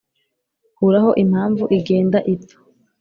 [0.75, 2.57] kuraho impamvu igenda ipfa,